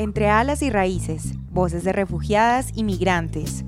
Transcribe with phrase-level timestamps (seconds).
[0.00, 3.66] Entre alas y raíces, voces de refugiadas y migrantes.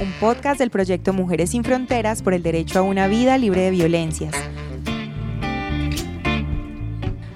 [0.00, 3.70] Un podcast del proyecto Mujeres sin Fronteras por el derecho a una vida libre de
[3.70, 4.34] violencias.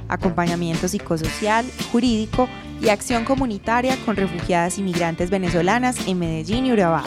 [0.09, 2.49] Acompañamiento psicosocial, jurídico
[2.81, 7.05] y acción comunitaria con refugiadas y migrantes venezolanas en Medellín y Urabá.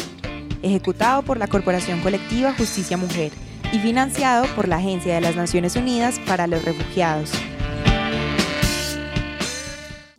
[0.62, 3.32] Ejecutado por la Corporación Colectiva Justicia Mujer
[3.74, 7.32] y financiado por la Agencia de las Naciones Unidas para los Refugiados.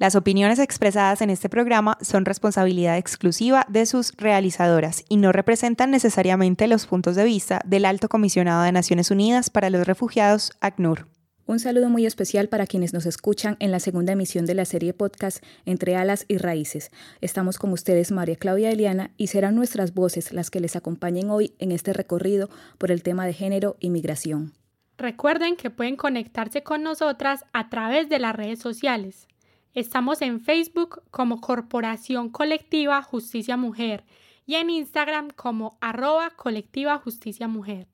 [0.03, 5.93] Las opiniones expresadas en este programa son responsabilidad exclusiva de sus realizadoras y no representan
[5.93, 11.07] necesariamente los puntos de vista del Alto Comisionado de Naciones Unidas para los Refugiados, ACNUR.
[11.47, 14.93] Un saludo muy especial para quienes nos escuchan en la segunda emisión de la serie
[14.93, 16.91] podcast Entre Alas y Raíces.
[17.21, 21.55] Estamos con ustedes María Claudia Eliana y serán nuestras voces las que les acompañen hoy
[21.61, 24.53] en este recorrido por el tema de género y migración.
[24.99, 29.29] Recuerden que pueden conectarse con nosotras a través de las redes sociales.
[29.75, 34.05] Estamos en Facebook como Corporación Colectiva Justicia Mujer
[34.45, 37.87] y en Instagram como arroba colectiva justicia mujer.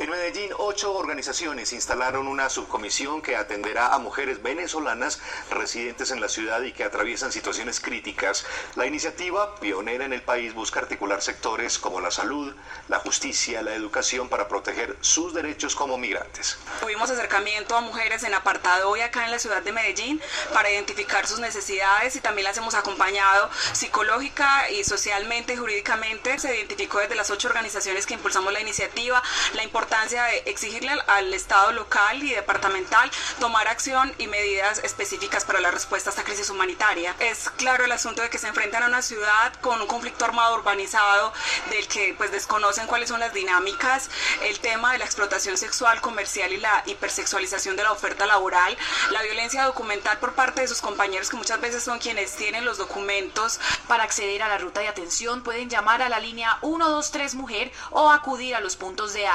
[0.00, 5.20] En Medellín, ocho organizaciones instalaron una subcomisión que atenderá a mujeres venezolanas
[5.50, 8.46] residentes en la ciudad y que atraviesan situaciones críticas.
[8.76, 12.56] La iniciativa, pionera en el país, busca articular sectores como la salud,
[12.88, 16.56] la justicia, la educación para proteger sus derechos como migrantes.
[16.80, 20.18] Tuvimos acercamiento a mujeres en apartado hoy acá en la ciudad de Medellín
[20.54, 26.38] para identificar sus necesidades y también las hemos acompañado psicológica y socialmente, jurídicamente.
[26.38, 31.34] Se identificó desde las ocho organizaciones que impulsamos la iniciativa la importancia de exigirle al,
[31.34, 36.48] Estado local y departamental tomar acción y medidas específicas para la respuesta a esta crisis
[36.48, 37.14] humanitaria.
[37.18, 40.54] Es claro el asunto de que se enfrentan a una ciudad con un conflicto armado
[40.54, 41.32] urbanizado
[41.70, 44.10] del que pues desconocen cuáles son las dinámicas,
[44.42, 48.76] el tema de la explotación sexual, comercial y la hipersexualización de la oferta laboral,
[49.10, 52.78] la violencia documental por parte de sus compañeros que muchas veces son quienes tienen los
[52.78, 53.60] documentos.
[53.88, 58.10] Para acceder a la ruta de atención pueden llamar a la línea 123 Mujer o
[58.10, 59.26] acudir a los puntos de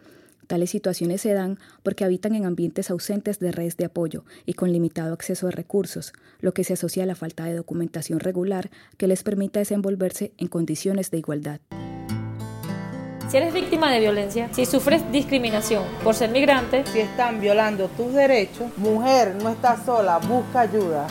[0.49, 4.73] Tales situaciones se dan porque habitan en ambientes ausentes de redes de apoyo y con
[4.73, 9.07] limitado acceso a recursos, lo que se asocia a la falta de documentación regular que
[9.07, 11.61] les permita desenvolverse en condiciones de igualdad.
[13.29, 18.15] Si eres víctima de violencia, si sufres discriminación por ser migrante, si están violando tus
[18.15, 21.07] derechos, mujer no está sola, busca ayuda.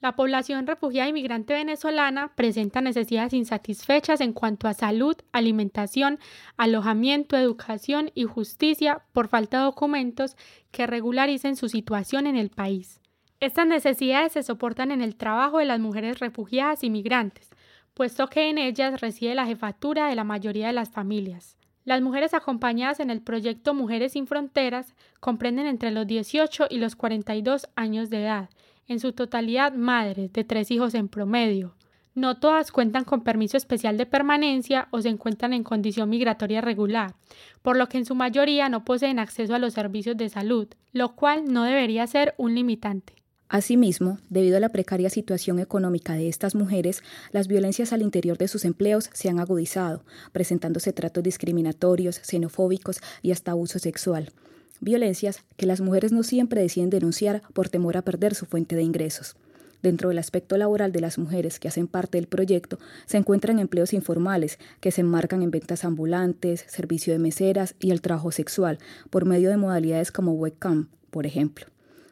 [0.00, 6.18] La población refugiada y migrante venezolana presenta necesidades insatisfechas en cuanto a salud, alimentación,
[6.56, 10.36] alojamiento, educación y justicia por falta de documentos
[10.70, 13.02] que regularicen su situación en el país.
[13.40, 17.50] Estas necesidades se soportan en el trabajo de las mujeres refugiadas y migrantes,
[17.92, 21.58] puesto que en ellas reside la jefatura de la mayoría de las familias.
[21.84, 26.96] Las mujeres acompañadas en el proyecto Mujeres sin Fronteras comprenden entre los 18 y los
[26.96, 28.50] 42 años de edad
[28.90, 31.76] en su totalidad madres de tres hijos en promedio.
[32.16, 37.14] No todas cuentan con permiso especial de permanencia o se encuentran en condición migratoria regular,
[37.62, 41.14] por lo que en su mayoría no poseen acceso a los servicios de salud, lo
[41.14, 43.14] cual no debería ser un limitante.
[43.48, 48.48] Asimismo, debido a la precaria situación económica de estas mujeres, las violencias al interior de
[48.48, 54.32] sus empleos se han agudizado, presentándose tratos discriminatorios, xenofóbicos y hasta abuso sexual
[54.80, 58.82] violencias que las mujeres no siempre deciden denunciar por temor a perder su fuente de
[58.82, 59.36] ingresos.
[59.82, 63.94] Dentro del aspecto laboral de las mujeres que hacen parte del proyecto se encuentran empleos
[63.94, 68.78] informales que se enmarcan en ventas ambulantes, servicio de meseras y el trabajo sexual
[69.08, 71.66] por medio de modalidades como webcam, por ejemplo.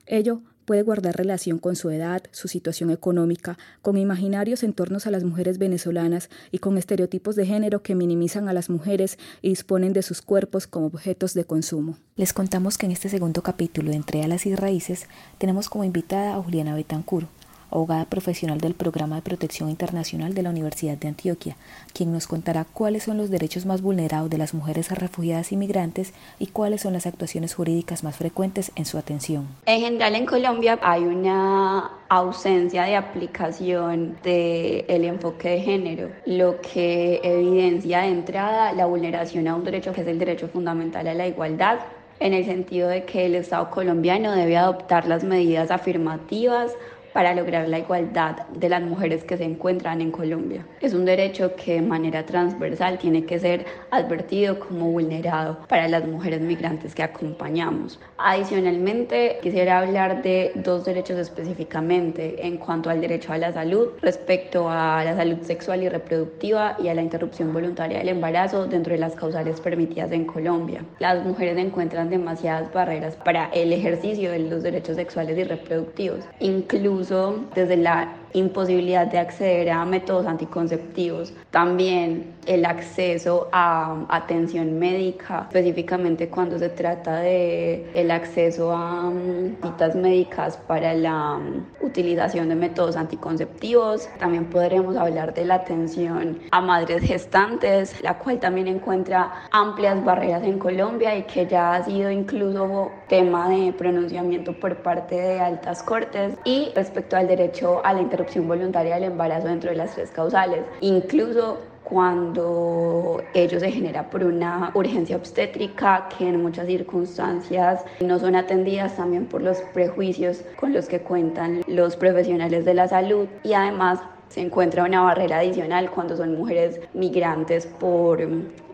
[0.06, 5.10] Ello puede guardar relación con su edad, su situación económica, con imaginarios en torno a
[5.10, 9.94] las mujeres venezolanas y con estereotipos de género que minimizan a las mujeres y disponen
[9.94, 11.96] de sus cuerpos como objetos de consumo.
[12.16, 15.06] Les contamos que en este segundo capítulo de Entre Alas y Raíces
[15.38, 17.28] tenemos como invitada a Juliana Betancur,
[17.70, 21.56] abogada profesional del Programa de Protección Internacional de la Universidad de Antioquia,
[21.92, 26.12] quien nos contará cuáles son los derechos más vulnerados de las mujeres refugiadas y migrantes
[26.38, 29.46] y cuáles son las actuaciones jurídicas más frecuentes en su atención.
[29.66, 37.20] En general en Colombia hay una ausencia de aplicación del enfoque de género, lo que
[37.22, 41.26] evidencia de entrada la vulneración a un derecho que es el derecho fundamental a la
[41.26, 41.80] igualdad
[42.20, 46.72] en el sentido de que el Estado colombiano debe adoptar las medidas afirmativas
[47.18, 50.64] para lograr la igualdad de las mujeres que se encuentran en Colombia.
[50.80, 56.06] Es un derecho que de manera transversal tiene que ser advertido como vulnerado para las
[56.06, 57.98] mujeres migrantes que acompañamos.
[58.18, 64.70] Adicionalmente, quisiera hablar de dos derechos específicamente en cuanto al derecho a la salud respecto
[64.70, 69.00] a la salud sexual y reproductiva y a la interrupción voluntaria del embarazo dentro de
[69.00, 70.84] las causales permitidas en Colombia.
[71.00, 77.07] Las mujeres encuentran demasiadas barreras para el ejercicio de los derechos sexuales y reproductivos, incluso
[77.54, 86.28] desde la imposibilidad de acceder a métodos anticonceptivos, también el acceso a atención médica, específicamente
[86.28, 92.54] cuando se trata de el acceso a mm, citas médicas para la mm, utilización de
[92.54, 94.08] métodos anticonceptivos.
[94.18, 100.42] También podremos hablar de la atención a madres gestantes, la cual también encuentra amplias barreras
[100.42, 105.82] en Colombia y que ya ha sido incluso tema de pronunciamiento por parte de altas
[105.82, 110.10] cortes y respecto al derecho a la interrupción voluntaria del embarazo dentro de las tres
[110.10, 110.64] causales.
[110.80, 118.36] Incluso cuando ello se genera por una urgencia obstétrica que en muchas circunstancias no son
[118.36, 123.54] atendidas también por los prejuicios con los que cuentan los profesionales de la salud y
[123.54, 128.20] además se encuentra una barrera adicional cuando son mujeres migrantes por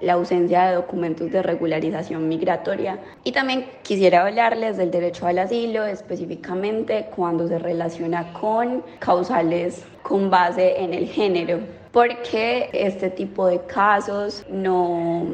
[0.01, 2.99] la ausencia de documentos de regularización migratoria.
[3.25, 10.31] Y también quisiera hablarles del derecho al asilo, específicamente cuando se relaciona con causales con
[10.31, 15.27] base en el género porque este tipo de casos no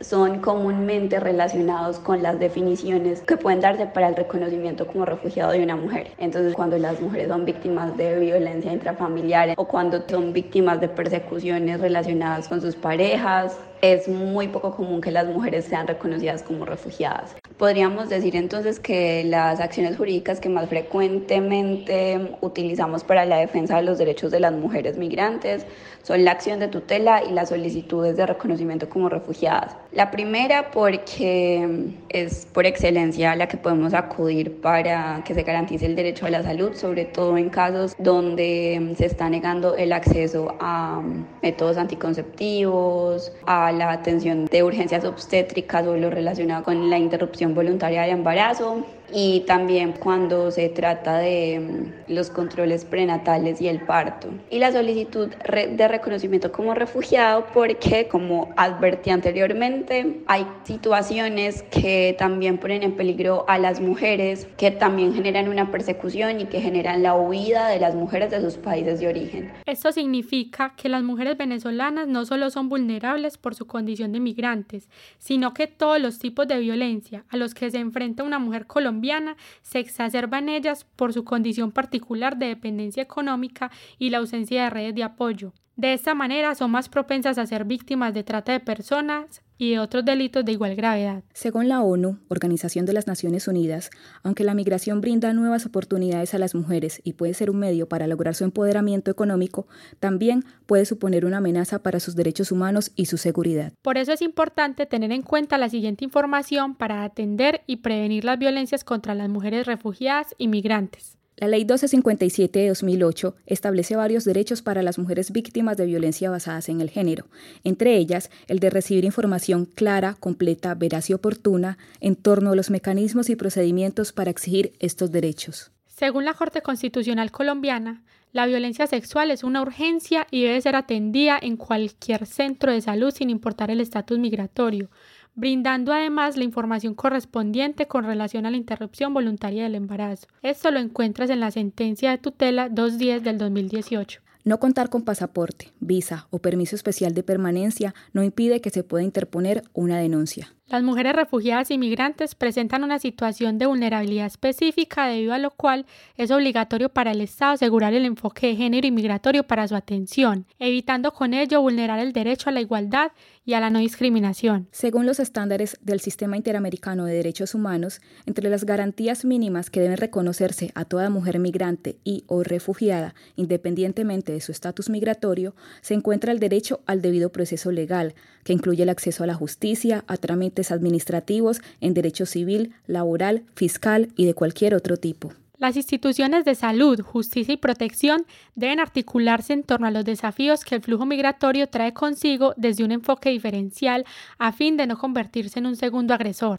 [0.00, 5.62] son comúnmente relacionados con las definiciones que pueden darse para el reconocimiento como refugiado de
[5.62, 6.08] una mujer.
[6.16, 11.80] Entonces, cuando las mujeres son víctimas de violencia intrafamiliar o cuando son víctimas de persecuciones
[11.80, 17.36] relacionadas con sus parejas, es muy poco común que las mujeres sean reconocidas como refugiadas.
[17.58, 23.82] Podríamos decir entonces que las acciones jurídicas que más frecuentemente utilizamos para la defensa de
[23.82, 25.64] los derechos de las mujeres migrantes
[26.02, 29.74] son la acción de tutela y las solicitudes de reconocimiento como refugiadas.
[29.92, 35.96] La primera porque es por excelencia la que podemos acudir para que se garantice el
[35.96, 41.02] derecho a la salud, sobre todo en casos donde se está negando el acceso a
[41.42, 48.02] métodos anticonceptivos, a la atención de urgencias obstétricas o lo relacionado con la interrupción voluntaria
[48.02, 51.60] del embarazo y también cuando se trata de
[52.08, 54.28] mm, los controles prenatales y el parto.
[54.50, 62.58] Y la solicitud de reconocimiento como refugiado porque, como advertí anteriormente, hay situaciones que también
[62.58, 67.14] ponen en peligro a las mujeres, que también generan una persecución y que generan la
[67.14, 69.52] huida de las mujeres de sus países de origen.
[69.66, 74.88] Esto significa que las mujeres venezolanas no solo son vulnerables por su condición de migrantes,
[75.18, 79.36] sino que todos los tipos de violencia a los que se enfrenta una mujer colombiana
[79.62, 84.70] se exacerba en ellas por su condición particular de dependencia económica y la ausencia de
[84.70, 85.52] redes de apoyo.
[85.76, 89.78] De esta manera son más propensas a ser víctimas de trata de personas y de
[89.78, 91.22] otros delitos de igual gravedad.
[91.34, 93.90] Según la ONU, Organización de las Naciones Unidas,
[94.22, 98.06] aunque la migración brinda nuevas oportunidades a las mujeres y puede ser un medio para
[98.06, 99.66] lograr su empoderamiento económico,
[100.00, 103.72] también puede suponer una amenaza para sus derechos humanos y su seguridad.
[103.82, 108.38] Por eso es importante tener en cuenta la siguiente información para atender y prevenir las
[108.38, 111.15] violencias contra las mujeres refugiadas y migrantes.
[111.38, 116.70] La Ley 1257 de 2008 establece varios derechos para las mujeres víctimas de violencia basadas
[116.70, 117.26] en el género,
[117.62, 122.70] entre ellas el de recibir información clara, completa, veraz y oportuna en torno a los
[122.70, 125.72] mecanismos y procedimientos para exigir estos derechos.
[125.86, 128.02] Según la Corte Constitucional colombiana,
[128.32, 133.10] la violencia sexual es una urgencia y debe ser atendida en cualquier centro de salud
[133.10, 134.88] sin importar el estatus migratorio,
[135.36, 140.26] brindando además la información correspondiente con relación a la interrupción voluntaria del embarazo.
[140.42, 144.22] Esto lo encuentras en la sentencia de tutela 210 del 2018.
[144.44, 149.04] No contar con pasaporte, visa o permiso especial de permanencia no impide que se pueda
[149.04, 150.54] interponer una denuncia.
[150.68, 155.86] Las mujeres refugiadas y migrantes presentan una situación de vulnerabilidad específica debido a lo cual
[156.16, 160.44] es obligatorio para el Estado asegurar el enfoque de género y migratorio para su atención,
[160.58, 163.12] evitando con ello vulnerar el derecho a la igualdad
[163.44, 164.66] y a la no discriminación.
[164.72, 169.98] Según los estándares del Sistema Interamericano de Derechos Humanos, entre las garantías mínimas que deben
[169.98, 176.32] reconocerse a toda mujer migrante y o refugiada, independientemente de su estatus migratorio, se encuentra
[176.32, 180.16] el derecho al debido proceso legal, que incluye el acceso a la justicia, a
[180.56, 185.32] trámites administrativos en derecho civil, laboral, fiscal y de cualquier otro tipo.
[185.58, 190.74] Las instituciones de salud, justicia y protección deben articularse en torno a los desafíos que
[190.74, 194.04] el flujo migratorio trae consigo desde un enfoque diferencial
[194.38, 196.58] a fin de no convertirse en un segundo agresor.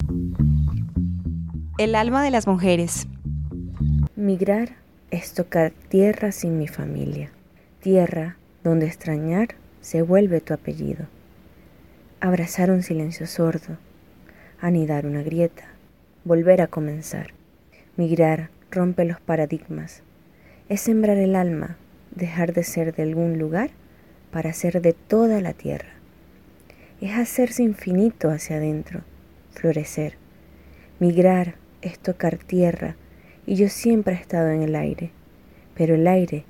[1.78, 3.06] El alma de las mujeres.
[4.16, 4.76] Migrar
[5.12, 7.30] es tocar tierra sin mi familia,
[7.80, 11.06] tierra donde extrañar se vuelve tu apellido.
[12.20, 13.76] Abrazar un silencio sordo,
[14.60, 15.64] anidar una grieta,
[16.24, 17.28] volver a comenzar.
[17.96, 20.02] Migrar rompe los paradigmas.
[20.68, 21.76] Es sembrar el alma,
[22.14, 23.70] dejar de ser de algún lugar
[24.30, 25.90] para ser de toda la tierra.
[27.00, 29.02] Es hacerse infinito hacia adentro,
[29.52, 30.14] florecer.
[30.98, 32.96] Migrar es tocar tierra
[33.46, 35.12] y yo siempre he estado en el aire,
[35.74, 36.44] pero el aire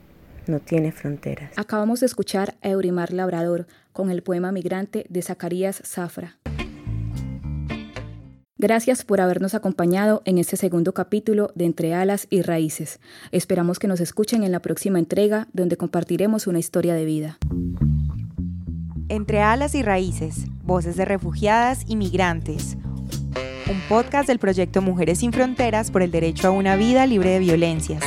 [0.46, 1.52] no tiene fronteras.
[1.56, 6.38] Acabamos de escuchar a Eurimar Labrador con el poema Migrante de Zacarías Zafra.
[8.60, 12.98] Gracias por habernos acompañado en este segundo capítulo de Entre Alas y Raíces.
[13.30, 17.38] Esperamos que nos escuchen en la próxima entrega donde compartiremos una historia de vida.
[19.08, 22.76] Entre Alas y Raíces, Voces de Refugiadas y Migrantes.
[23.70, 27.38] Un podcast del proyecto Mujeres sin Fronteras por el Derecho a una Vida Libre de
[27.38, 28.02] Violencias